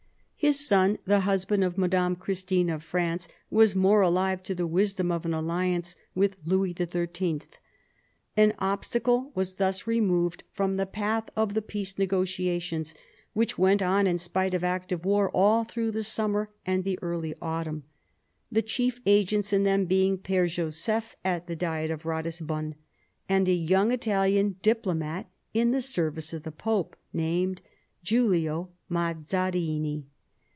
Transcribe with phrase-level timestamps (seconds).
[0.43, 5.11] His son, the husband of Madame Christine of France, was more alive to the wisdom
[5.11, 7.41] of an alliance with Louis XIII.
[8.35, 12.95] An obstacle was thus removed from the path of the peace negotiations,
[13.33, 17.35] which went on in spite of active war all through the summer and the early
[17.39, 17.83] autumn;
[18.51, 22.73] the chief agents in them being Pere Joseph, at the Diet of Ratisbon,
[23.29, 27.61] and a young Italian diplomat in the service of the Pope, named
[28.03, 30.05] Giulio Mazarini.